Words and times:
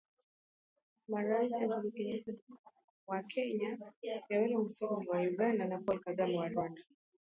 Maraisi 1.11 1.61
Uhuru 1.67 1.91
Kenyata 1.95 2.31
wa 3.11 3.19
Kenya 3.23 3.69
Yoweri 4.29 4.55
Museveni 4.63 5.09
wa 5.11 5.19
Uganda 5.31 5.65
na 5.65 5.77
Paul 5.79 5.99
Kagame 5.99 6.37
wa 6.37 6.47
Rwanda 6.49 6.81